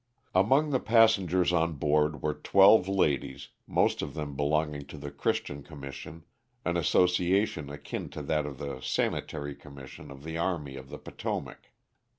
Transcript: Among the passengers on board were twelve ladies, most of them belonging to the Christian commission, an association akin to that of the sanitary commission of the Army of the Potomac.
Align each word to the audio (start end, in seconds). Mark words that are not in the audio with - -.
Among 0.33 0.71
the 0.71 0.79
passengers 0.79 1.53
on 1.53 1.73
board 1.73 2.23
were 2.23 2.33
twelve 2.33 2.87
ladies, 2.87 3.49
most 3.67 4.01
of 4.01 4.15
them 4.15 4.35
belonging 4.35 4.87
to 4.87 4.97
the 4.97 5.11
Christian 5.11 5.61
commission, 5.61 6.23
an 6.65 6.75
association 6.75 7.69
akin 7.69 8.09
to 8.09 8.23
that 8.23 8.47
of 8.47 8.57
the 8.57 8.81
sanitary 8.81 9.53
commission 9.53 10.09
of 10.09 10.23
the 10.23 10.39
Army 10.39 10.75
of 10.75 10.89
the 10.89 10.97
Potomac. 10.97 11.67